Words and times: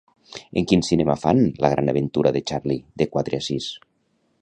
En 0.61 0.65
quin 0.71 0.81
cinema 0.87 1.17
fan 1.25 1.43
"La 1.65 1.71
gran 1.75 1.93
aventura 1.95 2.35
de 2.39 2.45
Charlie" 2.53 2.81
de 3.03 3.11
quatre 3.17 3.41
a 3.45 3.49
sis? 3.51 3.73